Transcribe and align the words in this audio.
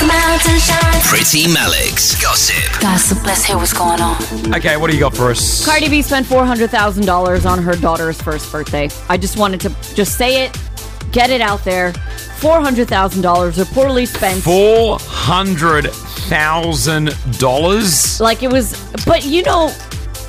Priti 0.00 1.52
Malik's 1.52 2.18
gossip. 2.22 2.80
Gossip, 2.80 3.22
let's 3.26 3.44
hear 3.44 3.56
what's 3.58 3.74
going 3.74 4.00
on. 4.00 4.16
Okay, 4.54 4.78
what 4.78 4.88
do 4.90 4.96
you 4.96 5.00
got 5.00 5.14
for 5.14 5.30
us? 5.30 5.62
Cardi 5.66 5.90
B 5.90 6.00
spent 6.00 6.26
$400,000 6.26 7.44
on 7.44 7.62
her 7.62 7.76
daughter's 7.76 8.18
first 8.20 8.50
birthday. 8.50 8.88
I 9.10 9.18
just 9.18 9.36
wanted 9.36 9.60
to 9.60 9.68
just 9.94 10.16
say 10.16 10.46
it, 10.46 10.56
get 11.12 11.28
it 11.28 11.42
out 11.42 11.62
there. 11.64 11.92
$400,000 12.40 12.86
reportedly 13.62 14.06
spent. 14.08 14.42
Four 14.42 14.98
hundred 15.00 15.90
thousand 16.30 17.14
dollars. 17.38 18.18
Like 18.20 18.42
it 18.42 18.50
was, 18.50 18.72
but 19.04 19.26
you 19.26 19.42
know, 19.42 19.68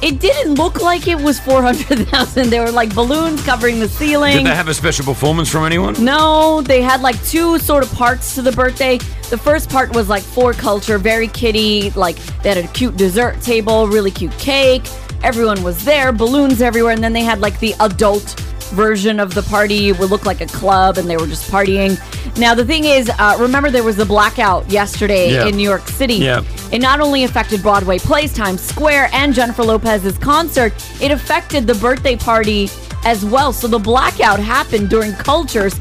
it 0.01 0.19
didn't 0.19 0.55
look 0.55 0.81
like 0.81 1.07
it 1.07 1.19
was 1.19 1.39
400,000. 1.39 2.49
There 2.49 2.63
were 2.63 2.71
like 2.71 2.93
balloons 2.95 3.43
covering 3.43 3.79
the 3.79 3.87
ceiling. 3.87 4.37
Did 4.37 4.45
they 4.47 4.55
have 4.55 4.67
a 4.67 4.73
special 4.73 5.05
performance 5.05 5.49
from 5.49 5.63
anyone? 5.63 6.03
No, 6.03 6.61
they 6.61 6.81
had 6.81 7.01
like 7.01 7.23
two 7.25 7.59
sort 7.59 7.83
of 7.83 7.91
parts 7.93 8.33
to 8.35 8.41
the 8.41 8.51
birthday. 8.51 8.97
The 9.29 9.37
first 9.37 9.69
part 9.69 9.93
was 9.95 10.09
like 10.09 10.23
for 10.23 10.53
Kulture, 10.53 10.99
very 10.99 11.27
kitty. 11.27 11.91
Like 11.91 12.17
they 12.41 12.49
had 12.49 12.57
a 12.57 12.67
cute 12.69 12.97
dessert 12.97 13.41
table, 13.41 13.87
really 13.87 14.11
cute 14.11 14.37
cake. 14.37 14.83
Everyone 15.23 15.61
was 15.61 15.85
there, 15.85 16.11
balloons 16.11 16.61
everywhere, 16.61 16.93
and 16.93 17.03
then 17.03 17.13
they 17.13 17.23
had 17.23 17.39
like 17.39 17.59
the 17.59 17.75
adult 17.79 18.35
version 18.71 19.19
of 19.19 19.33
the 19.33 19.43
party. 19.43 19.91
Would 19.91 20.09
look 20.09 20.25
like 20.25 20.41
a 20.41 20.45
club, 20.47 20.97
and 20.97 21.09
they 21.09 21.17
were 21.17 21.27
just 21.27 21.51
partying. 21.51 21.99
Now 22.37 22.55
the 22.55 22.65
thing 22.65 22.85
is, 22.85 23.09
uh, 23.19 23.35
remember 23.39 23.69
there 23.69 23.83
was 23.83 23.99
a 23.99 24.05
blackout 24.05 24.69
yesterday 24.69 25.33
Yeah. 25.33 25.47
in 25.47 25.55
New 25.57 25.63
York 25.67 25.87
City. 25.87 26.15
Yeah. 26.15 26.41
It 26.71 26.79
not 26.81 26.99
only 26.99 27.23
affected 27.23 27.61
Broadway 27.61 27.99
plays, 27.99 28.33
Times 28.33 28.61
Square, 28.61 29.09
and 29.13 29.33
Jennifer 29.33 29.63
Lopez's 29.63 30.17
concert, 30.17 30.73
it 31.01 31.11
affected 31.11 31.67
the 31.67 31.75
birthday 31.75 32.15
party 32.15 32.69
as 33.05 33.25
well. 33.25 33.51
So 33.51 33.67
the 33.67 33.79
blackout 33.79 34.39
happened 34.39 34.89
during 34.89 35.13
Kulture's 35.13 35.75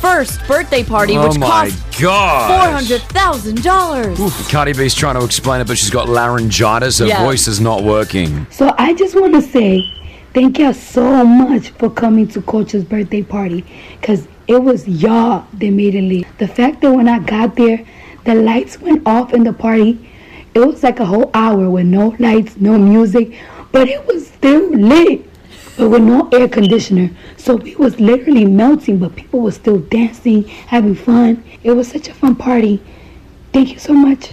first 0.00 0.38
birthday 0.46 0.82
party, 0.84 1.16
Oh 1.16 1.28
which 1.28 1.38
my 1.38 1.70
cost 1.70 1.78
four 2.00 2.70
hundred 2.72 3.00
thousand 3.02 3.62
dollars. 3.62 4.18
Cardi 4.50 4.72
B's 4.74 4.94
trying 4.94 5.14
to 5.18 5.24
explain 5.24 5.60
it, 5.60 5.66
but 5.66 5.78
she's 5.78 5.90
got 5.90 6.08
laryngitis. 6.08 6.98
Her 6.98 7.06
Yeah. 7.06 7.22
voice 7.24 7.46
is 7.48 7.60
not 7.60 7.84
working. 7.84 8.46
So 8.50 8.74
I 8.76 8.92
just 8.94 9.14
want 9.18 9.32
to 9.34 9.40
say 9.42 9.82
thank 10.34 10.58
y'all 10.58 10.74
so 10.74 11.24
much 11.24 11.68
for 11.70 11.88
coming 11.88 12.26
to 12.26 12.42
Coach's 12.42 12.82
birthday 12.82 13.22
party 13.22 13.64
because 14.00 14.26
it 14.48 14.60
was 14.60 14.86
y'all 14.88 15.46
that 15.54 15.70
made 15.70 15.94
it 15.94 16.02
lit. 16.02 16.26
The 16.38 16.48
fact 16.48 16.80
that 16.82 16.90
when 16.90 17.08
I 17.08 17.20
got 17.20 17.54
there, 17.54 17.86
the 18.24 18.34
lights 18.34 18.80
went 18.80 19.06
off 19.06 19.32
in 19.32 19.44
the 19.44 19.52
party, 19.52 20.10
it 20.52 20.58
was 20.58 20.82
like 20.82 20.98
a 20.98 21.04
whole 21.06 21.30
hour 21.34 21.70
with 21.70 21.86
no 21.86 22.16
lights, 22.18 22.56
no 22.56 22.76
music, 22.76 23.38
but 23.70 23.88
it 23.88 24.04
was 24.06 24.26
still 24.26 24.70
lit. 24.70 25.24
But 25.76 25.88
with 25.88 26.02
no 26.02 26.28
air 26.32 26.48
conditioner. 26.48 27.10
So 27.36 27.56
we 27.56 27.74
was 27.74 27.98
literally 27.98 28.44
melting, 28.44 28.98
but 28.98 29.16
people 29.16 29.40
were 29.40 29.50
still 29.50 29.78
dancing, 29.78 30.44
having 30.44 30.94
fun. 30.94 31.42
It 31.64 31.72
was 31.72 31.88
such 31.88 32.06
a 32.06 32.14
fun 32.14 32.36
party. 32.36 32.80
Thank 33.52 33.72
you 33.72 33.80
so 33.80 33.92
much. 33.92 34.30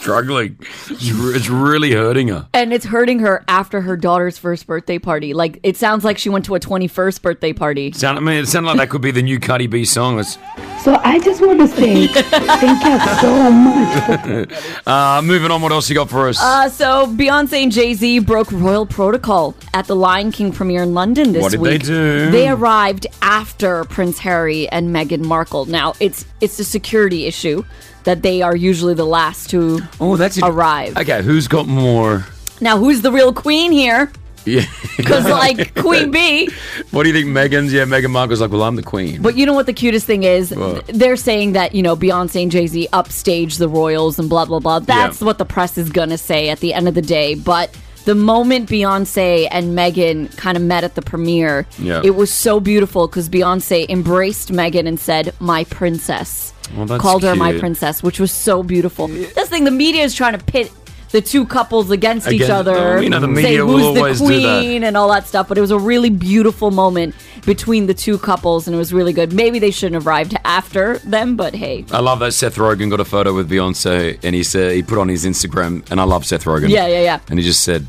Struggling. 0.00 0.58
It's, 0.90 1.48
really 1.48 1.92
hurting 1.92 2.28
her. 2.28 2.48
And 2.54 2.72
it's 2.72 2.86
hurting 2.86 3.18
her 3.18 3.44
after 3.48 3.80
her 3.80 3.96
daughter's 3.96 4.38
first 4.38 4.66
birthday 4.66 4.98
party. 4.98 5.34
Like 5.34 5.60
it 5.62 5.76
sounds 5.76 6.04
like 6.04 6.16
she 6.18 6.28
went 6.30 6.44
to 6.46 6.54
a 6.54 6.60
twenty-first 6.60 7.20
birthday 7.20 7.52
party. 7.52 7.92
Sound, 7.92 8.16
I 8.16 8.20
mean, 8.20 8.36
it 8.36 8.46
sounded 8.46 8.68
like 8.68 8.78
that 8.78 8.88
could 8.90 9.02
be 9.02 9.10
the 9.10 9.22
new 9.22 9.38
Cardi 9.38 9.66
B 9.66 9.84
song. 9.84 10.18
It's, 10.18 10.38
So 10.82 10.98
I 11.04 11.18
just 11.18 11.40
want 11.44 11.60
to 11.60 11.68
say 11.68 12.06
thank 12.06 12.84
y'all 12.84 13.20
so 13.20 13.50
much 13.50 14.52
uh, 14.86 15.20
moving 15.22 15.50
on, 15.50 15.60
what 15.60 15.72
else 15.72 15.88
you 15.90 15.94
got 15.94 16.08
for 16.08 16.28
us? 16.28 16.40
Uh, 16.40 16.68
so 16.68 17.06
Beyonce 17.08 17.62
and 17.64 17.72
Jay 17.72 17.92
Z 17.94 18.20
broke 18.20 18.50
royal 18.52 18.86
protocol 18.86 19.54
at 19.74 19.86
the 19.86 19.96
Lion 19.96 20.32
King 20.32 20.52
premiere 20.52 20.84
in 20.84 20.94
London 20.94 21.32
this 21.32 21.42
What 21.42 21.52
did 21.52 21.60
they 21.62 21.72
week. 21.72 21.82
do? 21.84 22.30
They 22.30 22.48
arrived 22.48 23.06
after 23.20 23.84
Prince 23.84 24.18
Harry 24.20 24.68
and 24.70 24.94
Meghan 24.94 25.24
Markle. 25.24 25.66
Now 25.66 25.94
it's 26.00 26.24
it's 26.40 26.58
a 26.58 26.64
security 26.64 27.26
issue 27.26 27.64
that 28.04 28.22
they 28.22 28.42
are 28.42 28.56
usually 28.56 28.94
the 28.94 29.04
last 29.04 29.50
to 29.50 29.80
oh, 30.00 30.16
that's 30.16 30.38
arrive. 30.42 30.96
Okay, 30.96 31.22
who's 31.22 31.48
got 31.48 31.66
more? 31.66 32.24
Now 32.60 32.78
who's 32.78 33.02
the 33.02 33.12
real 33.12 33.32
queen 33.32 33.72
here? 33.72 34.10
Yeah. 34.44 34.64
Because 34.96 35.26
like 35.26 35.74
Queen 35.74 36.10
Bee. 36.10 36.48
what 36.90 37.02
do 37.02 37.10
you 37.10 37.14
think, 37.14 37.28
Meghan's? 37.28 37.72
Yeah, 37.72 37.84
Meghan 37.84 38.10
Markle's 38.10 38.40
like, 38.40 38.50
well, 38.50 38.62
I'm 38.62 38.76
the 38.76 38.82
queen. 38.82 39.20
But 39.20 39.36
you 39.36 39.44
know 39.46 39.52
what 39.52 39.66
the 39.66 39.72
cutest 39.72 40.06
thing 40.06 40.22
is? 40.22 40.54
What? 40.54 40.86
They're 40.86 41.16
saying 41.16 41.52
that, 41.52 41.74
you 41.74 41.82
know, 41.82 41.96
Beyonce 41.96 42.42
and 42.42 42.50
Jay 42.50 42.66
Z 42.66 42.88
upstage 42.92 43.58
the 43.58 43.68
royals 43.68 44.18
and 44.18 44.28
blah, 44.28 44.46
blah, 44.46 44.58
blah. 44.58 44.78
That's 44.78 45.20
Yeah. 45.20 45.26
what 45.26 45.38
the 45.38 45.44
press 45.44 45.76
is 45.76 45.90
going 45.90 46.08
to 46.10 46.18
say 46.18 46.48
at 46.48 46.60
the 46.60 46.72
end 46.72 46.88
of 46.88 46.94
the 46.94 47.02
day. 47.02 47.34
But 47.34 47.74
the 48.04 48.14
moment 48.14 48.68
Beyonce 48.68 49.48
and 49.50 49.76
Meghan 49.76 50.34
kind 50.36 50.56
of 50.56 50.62
met 50.62 50.84
at 50.84 50.94
the 50.94 51.02
premiere, 51.02 51.66
Yeah. 51.78 52.00
it 52.04 52.14
was 52.16 52.32
so 52.32 52.60
beautiful 52.60 53.06
because 53.06 53.28
Beyonce 53.28 53.88
embraced 53.88 54.50
Meghan 54.52 54.86
and 54.86 54.98
said, 54.98 55.34
My 55.40 55.64
princess. 55.64 56.52
Well, 56.76 56.98
Called 56.98 57.22
her 57.22 57.34
my 57.34 57.58
princess, 57.58 58.02
which 58.02 58.20
was 58.20 58.30
so 58.30 58.62
beautiful. 58.62 59.08
This 59.08 59.48
thing, 59.48 59.64
the 59.64 59.70
media 59.70 60.04
is 60.04 60.14
trying 60.14 60.38
to 60.38 60.44
pit 60.44 60.70
the 61.10 61.20
two 61.20 61.46
couples 61.46 61.90
against 61.90 62.30
each 62.30 62.50
other. 62.50 63.02
you 63.02 63.08
know, 63.10 63.20
the 63.20 63.26
say 63.28 63.32
media 63.42 63.64
will 63.64 63.78
who's 63.78 63.94
the 63.94 64.00
always 64.00 64.20
do 64.20 64.26
that. 64.42 64.60
queen 64.60 64.84
and 64.84 64.96
all 64.96 65.08
that 65.10 65.26
stuff. 65.26 65.48
But 65.48 65.58
it 65.58 65.60
was 65.60 65.70
a 65.70 65.78
really 65.78 66.10
beautiful 66.10 66.70
moment 66.70 67.14
between 67.46 67.86
the 67.86 67.94
two 67.94 68.18
couples, 68.18 68.66
and 68.66 68.74
it 68.74 68.78
was 68.78 68.92
really 68.92 69.12
good. 69.12 69.32
Maybe 69.32 69.58
they 69.58 69.70
shouldn't 69.70 69.94
have 69.94 70.06
arrived 70.06 70.36
after 70.44 70.98
them, 70.98 71.36
but 71.36 71.54
hey, 71.54 71.84
I 71.92 72.00
love 72.00 72.18
that 72.20 72.32
Seth 72.32 72.56
Rogen 72.56 72.90
got 72.90 73.00
a 73.00 73.04
photo 73.04 73.34
with 73.34 73.50
Beyonce, 73.50 74.18
and 74.22 74.34
he 74.34 74.42
said 74.42 74.72
he 74.74 74.82
put 74.82 74.98
on 74.98 75.08
his 75.08 75.24
Instagram, 75.24 75.88
and 75.90 76.00
I 76.00 76.04
love 76.04 76.26
Seth 76.26 76.44
Rogen. 76.44 76.68
yeah, 76.68 76.86
yeah, 76.86 77.02
yeah. 77.02 77.20
And 77.30 77.38
he 77.38 77.44
just 77.44 77.62
said, 77.64 77.86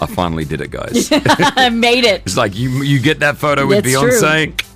"I 0.00 0.06
finally 0.06 0.44
did 0.44 0.60
it, 0.60 0.70
guys." 0.70 1.08
I 1.12 1.68
made 1.72 2.04
it. 2.04 2.22
it's 2.26 2.36
like 2.36 2.56
you 2.56 2.82
you 2.82 2.98
get 3.00 3.20
that 3.20 3.36
photo 3.36 3.66
with 3.66 3.84
That's 3.84 4.00
true. 4.00 4.10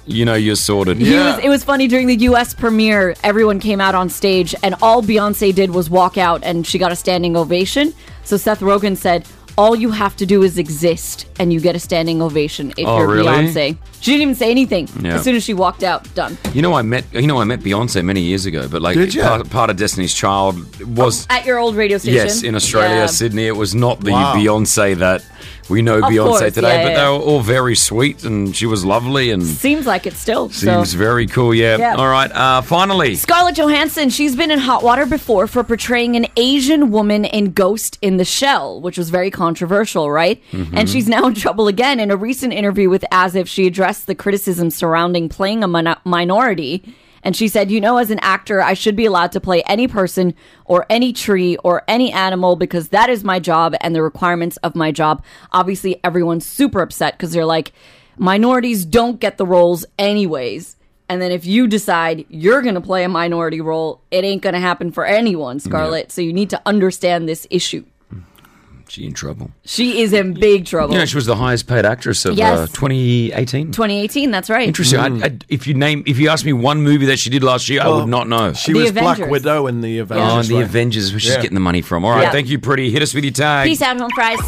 Beyonce, 0.07 0.15
you 0.15 0.25
know 0.25 0.35
you're 0.35 0.57
sorted. 0.57 0.99
He 0.99 1.15
was, 1.15 1.39
it 1.43 1.49
was 1.49 1.65
funny 1.65 1.89
during 1.89 2.07
the 2.07 2.17
U.S. 2.17 2.55
premiere. 2.55 3.15
Everyone 3.23 3.61
came 3.61 3.81
out 3.81 3.95
on 3.95 4.09
stage, 4.09 4.55
and 4.63 4.75
all 4.83 5.03
Beyonce 5.03 5.55
did 5.55 5.71
was 5.71 5.89
walk 5.91 6.19
out, 6.19 6.43
and 6.45 6.67
she 6.67 6.79
got 6.79 6.93
a 6.93 6.97
standing 6.97 7.37
ovation. 7.37 7.93
So 8.25 8.37
Seth 8.37 8.61
Rogen 8.61 8.97
said, 8.97 9.25
"All 9.57 9.75
you 9.77 9.91
have 9.91 10.17
to 10.17 10.27
do 10.27 10.43
is 10.43 10.59
exist, 10.59 11.27
and 11.39 11.53
you 11.53 11.61
get 11.61 11.75
a 11.77 11.79
standing 11.79 12.21
ovation 12.23 12.73
if 12.77 12.87
Oh, 12.87 12.99
you're 12.99 13.07
really? 13.09 13.29
Beyonce." 13.29 13.77
She 14.01 14.11
didn't 14.11 14.23
even 14.23 14.35
say 14.35 14.51
anything. 14.51 14.89
Yeah. 15.01 15.15
As 15.15 15.23
soon 15.23 15.37
as 15.37 15.45
she 15.45 15.55
walked 15.55 15.85
out, 15.85 16.13
done. 16.17 16.37
You 16.53 16.61
know, 16.63 16.75
I 16.75 16.83
met 16.83 17.05
you 17.13 17.27
know 17.29 17.41
I 17.41 17.45
met 17.45 17.61
Beyonce 17.61 18.05
many 18.05 18.21
years 18.23 18.47
ago, 18.47 18.67
but 18.69 18.83
like 18.83 18.97
Did 18.97 19.15
ya? 19.15 19.29
part, 19.29 19.51
part 19.51 19.71
of 19.71 19.77
Destiny's 19.77 20.13
Child 20.15 20.57
was 20.97 21.27
At 21.31 21.47
your 21.47 21.59
old 21.59 21.77
radio 21.77 21.99
station. 21.99 22.15
yes 22.17 22.43
in 22.43 22.55
Australia, 22.57 22.97
Yeah. 22.97 23.07
Sydney. 23.07 23.47
It 23.47 23.57
was 23.57 23.75
not 23.77 24.01
the 24.01 24.11
Wow. 24.11 24.35
Beyonce 24.35 24.97
that 24.97 25.23
we 25.69 25.83
know 25.83 26.01
Beyonce 26.03 26.27
course, 26.27 26.55
today, 26.55 26.79
yeah, 26.79 26.83
but 26.85 26.93
yeah, 26.93 27.05
they 27.05 27.09
were 27.11 27.25
all 27.25 27.41
very 27.41 27.75
sweet, 27.77 28.25
and 28.25 28.55
she 28.55 28.67
was 28.67 28.85
lovely 28.85 29.31
and 29.31 29.43
Seems 29.43 29.87
like 29.87 30.07
it 30.07 30.15
still. 30.15 30.51
seems 30.51 30.93
so. 30.93 30.99
very 30.99 31.27
cool. 31.27 31.55
Yeah. 31.55 31.77
Yeah. 31.77 31.95
All 31.95 32.09
right. 32.09 32.31
Uh, 32.33 32.63
finally, 32.63 33.15
Scarlett 33.15 33.57
Johansson, 33.57 34.11
she's 34.11 34.35
been 34.37 34.51
in 34.51 34.59
hot 34.59 34.83
water 34.83 35.07
before 35.07 35.47
for 35.47 35.63
portraying 35.65 36.17
an 36.17 36.27
Asian 36.37 36.91
woman 36.91 37.25
in 37.25 37.53
Ghost 37.53 37.99
in 38.03 38.17
the 38.17 38.25
Shell, 38.25 38.81
which 38.81 38.99
was 38.99 39.11
very 39.11 39.31
controversial, 39.31 40.11
right? 40.11 40.43
And 40.53 40.89
she's 40.89 41.09
now 41.09 41.27
in 41.27 41.35
trouble 41.35 41.69
again. 41.69 42.01
In 42.01 42.11
a 42.11 42.17
recent 42.17 42.53
interview 42.53 42.89
with 42.91 43.05
As 43.11 43.35
If, 43.35 43.49
she 43.49 43.67
addressed 43.67 44.07
the 44.07 44.15
criticism 44.15 44.71
surrounding 44.71 45.29
playing 45.29 45.63
a 45.63 45.69
min- 45.69 45.95
minority. 46.05 46.83
And 47.23 47.37
she 47.37 47.49
said, 47.49 47.71
You 47.71 47.81
know, 47.81 47.99
as 47.99 48.11
an 48.11 48.19
actor, 48.21 48.63
I 48.63 48.75
should 48.75 48.97
be 48.97 49.07
allowed 49.07 49.33
to 49.33 49.41
play 49.41 49.63
any 49.63 49.89
person 49.89 50.35
or 50.65 50.87
any 50.91 51.13
tree 51.13 51.57
or 51.59 51.83
any 51.89 52.13
animal 52.13 52.57
because 52.57 52.89
that 52.89 53.11
is 53.11 53.25
my 53.25 53.39
job 53.39 53.75
and 53.81 53.95
the 53.95 54.03
requirements 54.03 54.57
of 54.59 54.75
my 54.75 54.93
job. 54.93 55.25
Obviously, 55.53 56.01
everyone's 56.03 56.47
super 56.47 56.81
upset 56.81 57.17
because 57.17 57.33
they're 57.33 57.45
like, 57.45 57.73
minorities 58.17 58.85
don't 58.85 59.21
get 59.21 59.39
the 59.39 59.47
roles 59.47 59.85
anyways. 59.99 60.77
And 61.09 61.21
then 61.21 61.31
if 61.31 61.45
you 61.45 61.67
decide 61.67 62.25
you're 62.31 62.63
going 62.63 62.75
to 62.75 62.81
play 62.81 63.05
a 63.05 63.09
minority 63.09 63.61
role, 63.61 64.01
it 64.11 64.25
ain't 64.25 64.41
going 64.41 64.55
to 64.55 64.61
happen 64.61 64.91
for 64.91 65.05
anyone, 65.05 65.61
Scarlett. 65.61 66.11
So 66.11 66.23
you 66.23 66.33
need 66.33 66.49
to 66.51 66.63
understand 66.65 67.29
this 67.29 67.47
issue. 67.51 67.85
She 68.93 69.07
in 69.07 69.15
trouble. 69.15 69.51
She 69.65 70.03
is 70.03 70.13
in 70.13 70.35
big 70.35 70.67
trouble. 70.67 70.93
You 70.93 71.01
know, 71.01 71.07
she 71.07 71.17
was 71.17 71.25
the 71.25 71.35
highest 71.37 71.67
paid 71.67 71.87
actress 71.87 72.27
of 72.27 72.39
uh, 72.39 72.67
2018. 72.67 73.73
2018, 73.73 74.31
that's 74.31 74.51
right. 74.51 74.69
Interesting. 74.69 75.01
I, 75.01 75.27
I, 75.29 75.39
if 75.49 75.67
you 75.67 75.73
name, 75.73 76.03
if 76.07 76.19
you 76.19 76.29
ask 76.29 76.45
me 76.45 76.53
one 76.53 76.83
movie 76.83 77.07
that 77.07 77.19
she 77.19 77.31
did 77.31 77.43
last 77.43 77.71
year, 77.71 77.81
I 77.81 77.89
would 77.89 78.07
not 78.09 78.29
know. 78.29 78.53
She 78.53 78.75
The 78.75 78.81
was 78.81 78.91
Avengers. 78.91 79.17
Black 79.17 79.31
Widow 79.31 79.67
in 79.69 79.81
the 79.81 80.01
Oh, 80.01 80.03
Avengers. 80.03 80.31
and 80.31 80.45
the 80.49 80.55
right? 80.61 80.65
Avengers, 80.65 81.11
where 81.11 81.21
she's 81.21 81.31
Yeah. 81.31 81.37
getting 81.41 81.55
the 81.55 81.61
money 81.61 81.81
from. 81.81 82.05
All 82.05 82.11
right, 82.11 82.25
Yeah. 82.25 82.33
thank 82.33 82.49
you, 82.51 82.59
Priti. 82.59 82.91
Hit 82.91 83.01
us 83.01 83.15
with 83.15 83.25
your 83.25 83.33
tag. 83.33 83.67
Peace 83.67 83.81
out, 83.81 83.99
home 83.99 84.11
fries. 84.15 84.39